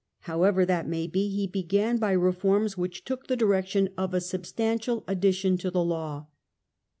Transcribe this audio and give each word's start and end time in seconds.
However 0.21 0.65
that 0.65 0.87
may 0.89 1.05
be, 1.05 1.29
he 1.29 1.45
began 1.45 1.97
by 1.97 2.13
reforms 2.13 2.75
which 2.75 3.05
took 3.05 3.27
the 3.27 3.35
direction 3.37 3.89
of 3.99 4.15
a 4.15 4.19
sub 4.19 4.45
stantial 4.45 5.03
addition 5.07 5.59
to 5.59 5.69
the 5.69 5.83
law. 5.83 6.25